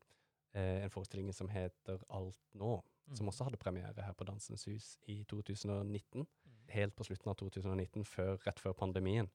Eh, 0.53 0.83
en 0.83 0.93
forestilling 0.93 1.33
som 1.33 1.49
heter 1.49 2.03
Alt 2.09 2.39
nå, 2.53 2.81
som 3.13 3.25
Mm. 3.25 3.29
også 3.31 3.43
hadde 3.47 3.57
premiere 3.57 4.03
her 4.03 4.13
på 4.13 4.25
Dansens 4.27 4.65
Hus 4.67 4.97
i 5.07 5.23
2019. 5.23 6.25
Mm. 6.25 6.55
Helt 6.69 6.95
på 6.95 7.05
slutten 7.07 7.29
av 7.29 7.35
2019, 7.39 8.03
før, 8.03 8.37
rett 8.45 8.59
før 8.59 8.73
pandemien. 8.73 9.29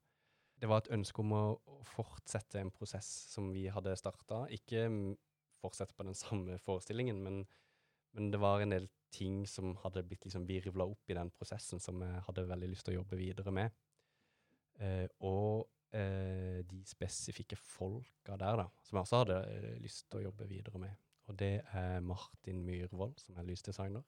Det 0.61 0.69
var 0.69 0.77
et 0.83 0.91
ønske 0.93 1.19
om 1.19 1.31
å, 1.33 1.43
fortsette 1.83 2.59
en 2.61 2.71
prosess 2.71 3.07
som 3.33 3.51
vi 3.51 3.65
hadde 3.67 3.95
starta. 3.97 4.45
Ikke 4.53 4.85
fortsette 5.63 5.95
på 5.97 6.05
den 6.07 6.17
samme 6.17 6.59
forestillingen, 6.61 7.23
men, 7.23 7.43
men 8.13 8.29
det 8.33 8.41
var 8.43 8.61
en 8.61 8.75
del 8.75 8.89
ting 9.13 9.43
som 9.47 9.75
hadde 9.83 10.03
blitt 10.07 10.25
liksom 10.25 10.47
virvla 10.49 10.87
opp 10.89 11.09
i 11.09 11.17
den 11.17 11.31
prosessen, 11.37 11.81
som 11.81 12.01
jeg 12.01 12.23
hadde 12.27 12.47
veldig 12.49 12.71
lyst 12.71 12.87
til 12.87 12.95
å 12.95 13.01
jobbe 13.01 13.19
videre 13.19 13.53
med. 13.53 13.75
Eh, 14.81 15.05
og 15.21 15.67
eh, 15.93 16.63
de 16.65 16.81
spesifikke 16.89 17.57
folka 17.59 18.37
der, 18.41 18.63
da, 18.63 18.67
som 18.81 18.97
jeg 18.97 19.05
også 19.05 19.21
hadde 19.23 19.39
eh, 19.51 19.75
lyst 19.83 20.07
til 20.09 20.21
å 20.21 20.29
jobbe 20.29 20.49
videre 20.49 20.81
med. 20.81 20.97
Og 21.29 21.37
det 21.39 21.53
er 21.71 22.01
Martin 22.03 22.63
Myhrvold, 22.65 23.19
som 23.21 23.37
er 23.37 23.47
lysdesigner. 23.47 24.03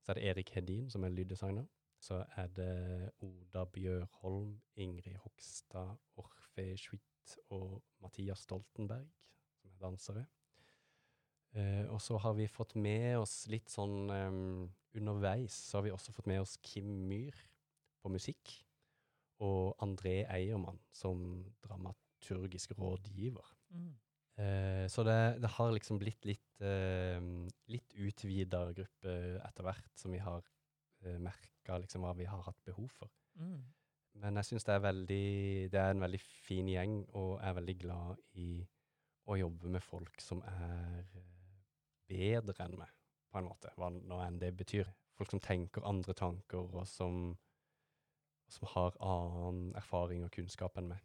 Så 0.00 0.12
er 0.12 0.20
det 0.20 0.30
Erik 0.30 0.54
Hedin, 0.54 0.86
som 0.90 1.04
er 1.04 1.12
lyddesigner. 1.12 1.66
Så 2.00 2.22
er 2.38 2.48
det 2.54 3.10
Oda 3.24 3.64
Bjørholm, 3.72 4.54
Ingrid 4.76 5.18
Hogstad, 5.24 5.96
Orfe 6.20 6.68
Schwitt 6.78 7.36
og 7.50 7.82
Mathias 8.04 8.44
Stoltenberg, 8.46 9.08
som 9.58 9.72
er 9.72 9.80
dansere. 9.82 10.24
Eh, 11.56 11.84
og 11.88 12.00
så 12.04 12.18
har 12.20 12.36
vi 12.36 12.48
fått 12.50 12.74
med 12.76 13.16
oss 13.22 13.46
litt 13.48 13.72
sånn 13.72 14.10
um, 14.12 14.66
underveis, 14.96 15.56
så 15.70 15.78
har 15.78 15.86
vi 15.86 15.94
også 15.94 16.12
fått 16.12 16.28
med 16.28 16.42
oss 16.42 16.56
Kim 16.64 16.88
Myhr 17.08 17.36
på 18.02 18.12
musikk, 18.12 18.52
og 19.44 19.76
André 19.84 20.22
Eiermann 20.32 20.78
som 20.94 21.22
dramaturgisk 21.64 22.76
rådgiver. 22.78 23.48
Mm. 23.72 23.94
Eh, 24.36 24.84
så 24.92 25.04
det, 25.04 25.38
det 25.40 25.48
har 25.56 25.72
liksom 25.72 25.98
blitt 26.00 26.28
litt, 26.28 26.60
eh, 26.60 27.20
litt 27.72 27.96
utvida 27.96 28.66
gruppe 28.76 29.14
etter 29.40 29.64
hvert, 29.64 29.92
som 29.96 30.12
vi 30.12 30.20
har 30.20 30.44
eh, 31.04 31.16
merka 31.16 31.80
liksom 31.80 32.04
hva 32.04 32.12
vi 32.18 32.28
har 32.28 32.44
hatt 32.44 32.60
behov 32.68 32.90
for. 32.92 33.12
Mm. 33.40 33.62
Men 34.20 34.40
jeg 34.40 34.48
syns 34.48 34.64
det 34.64 34.72
er 34.72 34.80
veldig 34.80 35.24
Det 35.68 35.76
er 35.76 35.90
en 35.92 36.00
veldig 36.00 36.20
fin 36.24 36.68
gjeng, 36.72 37.02
og 37.12 37.34
jeg 37.36 37.48
er 37.50 37.58
veldig 37.58 37.78
glad 37.82 38.22
i 38.40 38.50
å 39.28 39.36
jobbe 39.36 39.72
med 39.72 39.84
folk 39.84 40.20
som 40.22 40.40
er 40.48 41.04
bedre 42.08 42.64
enn 42.64 42.78
meg, 42.78 42.92
på 43.30 43.40
en 43.40 43.48
måte, 43.48 43.72
hva 43.76 43.90
nå 43.94 44.20
enn 44.24 44.38
det 44.42 44.52
betyr. 44.56 44.88
Folk 45.16 45.32
som 45.32 45.40
tenker 45.40 45.86
andre 45.88 46.14
tanker, 46.16 46.66
og 46.76 46.86
som, 46.88 47.36
som 48.52 48.68
har 48.74 48.96
annen 49.00 49.70
erfaring 49.78 50.26
og 50.26 50.32
kunnskap 50.34 50.76
enn 50.80 50.90
meg. 50.92 51.04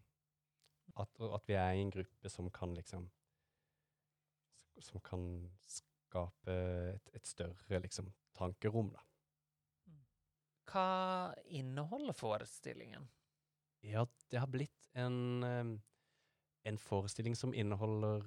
At, 0.99 1.21
at 1.23 1.47
vi 1.47 1.55
er 1.55 1.77
i 1.77 1.83
en 1.85 1.93
gruppe 1.93 2.29
som 2.29 2.49
kan 2.51 2.73
liksom 2.75 3.05
Som 4.81 4.99
kan 5.05 5.21
skape 5.63 6.51
et, 6.51 7.09
et 7.15 7.27
større 7.27 7.79
liksom 7.83 8.09
tankerom, 8.35 8.89
da. 8.91 9.03
Hva 10.71 11.33
inneholder 11.45 12.15
forestillingen? 12.15 13.07
Ja, 13.83 14.05
det 14.31 14.39
har 14.39 14.47
blitt 14.47 14.87
en, 14.93 15.43
en 16.63 16.77
forestilling 16.77 17.35
som 17.35 17.53
inneholder 17.53 18.23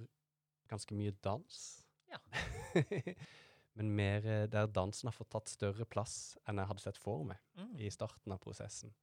ganske 0.69 0.95
mye 0.95 1.14
dans. 1.25 1.64
Ja. 2.11 2.21
Men 3.76 3.90
mer 3.97 4.26
eh, 4.26 4.45
der 4.50 4.69
dansen 4.71 5.09
har 5.11 5.16
fått 5.16 5.33
tatt 5.35 5.50
større 5.50 5.87
plass 5.90 6.37
enn 6.47 6.61
jeg 6.62 6.71
hadde 6.71 6.85
sett 6.85 7.00
for 7.00 7.25
meg 7.26 7.40
Mm. 7.59 7.75
i 7.78 7.90
starten 7.90 8.33
av 8.35 8.40
prosessen. 8.43 8.95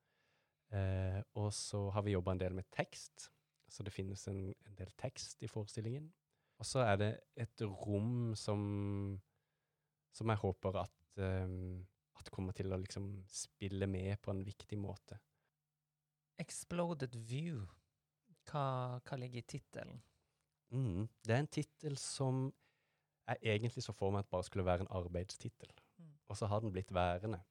Eh, 0.72 1.20
og 1.40 1.51
så 1.56 1.90
har 1.92 2.04
vi 2.04 2.16
jobba 2.16 2.34
en 2.36 2.42
del 2.42 2.56
med 2.56 2.70
tekst, 2.72 3.30
så 3.68 3.84
det 3.84 3.94
finnes 3.96 4.24
en, 4.28 4.54
en 4.68 4.75
del 4.75 4.92
tekst 5.00 5.44
i 5.44 5.50
forestillingen. 5.51 6.10
Og 6.62 6.68
så 6.68 6.84
er 6.86 6.98
det 7.01 7.12
et 7.42 7.63
rom 7.63 8.36
som, 8.38 8.62
som 10.13 10.32
jeg 10.32 10.42
håper 10.44 10.78
at, 10.84 10.96
um, 11.18 11.82
at 12.20 12.30
kommer 12.32 12.54
til 12.54 12.72
å 12.72 12.80
liksom 12.80 13.08
spille 13.32 13.88
med 13.90 14.20
på 14.22 14.32
en 14.32 14.44
viktig 14.46 14.78
måte. 14.80 15.18
Exploded 16.40 17.16
View. 17.28 17.66
Hva, 18.51 19.00
hva 19.01 19.18
ligger 19.20 19.42
i 19.42 19.48
tittelen? 19.48 20.04
Mm. 20.72 21.08
Det 21.24 21.34
er 21.34 21.42
en 21.44 21.51
tittel 21.51 21.98
som 22.00 22.46
jeg 23.41 23.55
egentlig 23.55 23.83
så 23.83 23.93
for 23.93 24.11
meg 24.11 24.25
at 24.25 24.29
bare 24.29 24.43
skulle 24.43 24.65
være 24.65 24.85
en 24.85 24.93
arbeidstittel, 24.97 25.71
Mm. 25.97 26.05
og 26.27 26.38
så 26.38 26.45
har 26.45 26.59
den 26.59 26.71
blitt 26.71 26.93
værende. 26.93 27.41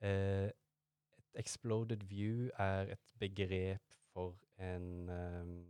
Eh, 0.00 0.50
et 1.18 1.40
exploded 1.40 2.04
view 2.06 2.50
er 2.58 2.92
et 2.92 3.00
begrep 3.18 3.82
for 4.12 4.36
en, 4.58 5.08
um, 5.10 5.66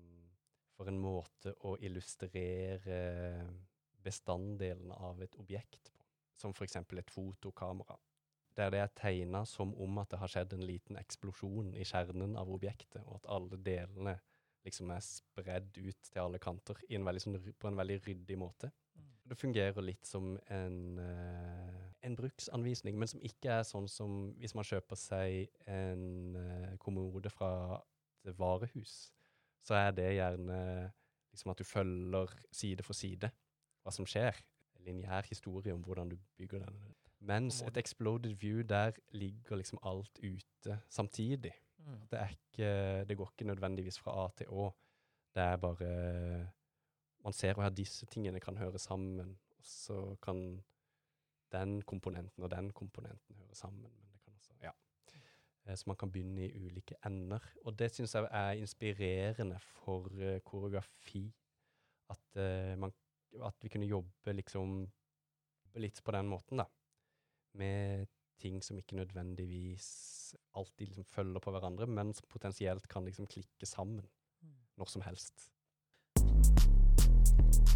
for 0.77 0.89
en 0.89 0.99
måte 0.99 1.55
å 1.65 1.77
illustrere 1.81 3.47
bestanddelene 4.07 4.95
av 4.95 5.23
et 5.23 5.35
objekt 5.41 5.91
på, 5.95 6.05
som 6.37 6.55
eksempel 6.65 6.99
et 6.99 7.11
fotokamera. 7.11 7.99
der 8.57 8.71
det 8.71 8.79
er 8.81 8.93
tegna 8.97 9.45
som 9.45 9.75
om 9.75 9.99
at 9.99 10.09
det 10.11 10.19
har 10.19 10.31
skjedd 10.33 10.55
en 10.57 10.63
liten 10.65 10.97
eksplosjon 10.97 11.75
i 11.77 11.85
kjernen 11.85 12.39
av 12.41 12.49
objektet, 12.49 13.03
og 13.05 13.19
at 13.19 13.27
alle 13.29 13.59
delene 13.61 14.15
liksom 14.65 14.91
er 14.95 15.03
spredd 15.05 15.77
ut 15.77 16.09
til 16.09 16.23
alle 16.23 16.39
kanter 16.39 16.81
en 16.89 17.21
sånn, 17.21 17.37
på 17.53 17.69
en 17.69 17.77
veldig 17.77 17.99
ryddig 18.07 18.39
måte. 18.41 18.71
Det 19.27 19.39
fungerer 19.39 19.83
litt 19.85 20.07
som 20.07 20.35
en, 20.53 20.99
uh, 21.01 21.87
en, 22.07 22.17
bruksanvisning, 22.19 22.99
men 22.99 23.11
som 23.11 23.23
ikke 23.27 23.59
er 23.59 23.67
sånn 23.67 23.89
som 23.91 24.31
hvis 24.41 24.55
man 24.55 24.67
kjøper 24.67 24.99
seg 25.01 25.51
en 25.71 26.37
uh, 26.39 26.77
kommode 26.83 27.33
fra 27.35 27.81
et 28.27 28.39
varehus, 28.39 29.11
så 29.67 29.79
er 29.81 29.97
det 29.97 30.13
gjerne 30.17 30.61
liksom 31.33 31.53
at 31.53 31.59
du 31.59 31.67
følger 31.67 32.37
side 32.55 32.87
for 32.87 32.97
side 32.97 33.33
hva 33.83 33.95
som 33.95 34.07
skjer. 34.09 34.39
En 34.79 34.87
lineær 34.87 35.27
historie 35.27 35.75
om 35.75 35.83
hvordan 35.83 36.15
du 36.15 36.17
bygger 36.39 36.63
den 36.63 36.81
mens 37.27 37.63
et 37.63 37.77
exploded 37.77 38.35
view, 38.41 38.63
der 38.63 38.93
ligger 39.09 39.57
liksom 39.57 39.79
alt 39.83 40.19
ute 40.23 40.79
samtidig. 40.89 41.53
Mm. 41.79 42.09
Det, 42.11 42.29
ikke, 42.31 43.05
det, 43.05 43.17
går 43.17 43.33
ikke 43.33 43.47
nødvendigvis 43.47 43.99
fra 43.99 44.25
A 44.25 44.29
til 44.37 44.51
Å. 44.51 44.71
Det 45.35 45.43
er 45.43 45.57
bare 45.57 45.91
Man 47.27 47.35
ser 47.35 47.59
at 47.59 47.75
disse 47.77 48.07
tingene 48.07 48.41
kan 48.41 48.59
høre 48.61 48.79
sammen, 48.79 49.35
og 49.59 49.67
så 49.67 49.99
kan 50.23 50.63
den 51.53 51.81
komponenten 51.83 52.47
og 52.47 52.51
den 52.53 52.71
komponenten 52.71 53.41
høre 53.41 53.59
sammen. 53.59 53.83
Men 53.83 54.13
det 54.13 54.23
kan 54.23 54.37
også, 54.39 54.55
ja. 54.63 54.73
Eh, 55.67 55.75
så 55.75 55.91
man 55.91 55.99
kan 55.99 56.13
begynne 56.13 56.47
i 56.47 56.63
ulike 56.69 56.95
ender. 57.07 57.43
Og 57.65 57.75
det 57.79 57.91
syns 57.91 58.15
jeg 58.15 58.29
er 58.31 58.63
inspirerende 58.63 59.59
for 59.59 60.07
uh, 60.15 60.39
koreografi. 60.47 61.27
At, 62.11 62.23
uh, 62.39 62.79
man, 62.79 62.95
at 63.43 63.59
vi 63.63 63.69
kunne 63.69 63.91
jobbe 63.91 64.33
liksom 64.33 64.85
litt 65.83 65.99
på 66.05 66.15
den 66.15 66.31
måten, 66.31 66.63
da 66.63 66.71
med 67.57 68.07
ting 68.41 68.63
som 68.65 68.79
ikke 68.79 68.97
nødvendigvis 68.97 69.89
alltid 70.55 70.87
liksom 70.87 71.05
følger 71.05 71.41
på 71.41 71.51
hverandre, 71.51 71.87
men 71.87 72.15
som 72.15 72.29
potensielt 72.29 72.89
kan 72.89 73.05
liksom 73.05 73.27
klikke 73.27 73.67
sammen 73.67 74.05
mm. 74.43 74.57
når 74.77 74.93
som 74.93 75.03
helst. 75.03 75.53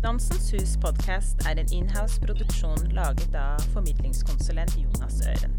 Dansens 0.02 0.50
Hus 0.52 0.78
podkast 0.80 1.42
er 1.44 1.58
en 1.60 1.72
inhouse-produksjon 1.76 2.86
laget 2.96 3.34
av 3.36 3.60
formidlingskonsulent 3.74 4.72
Jonas 4.80 5.20
Øren. 5.28 5.52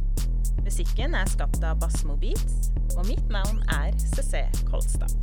Musikken 0.64 1.14
er 1.14 1.30
skapt 1.30 1.62
av 1.62 1.78
Bassmo 1.80 2.16
Beats, 2.18 2.72
og 2.98 3.06
mitt 3.06 3.30
navn 3.30 3.62
er 3.70 3.94
CC 4.02 4.42
Kolstad. 4.66 5.14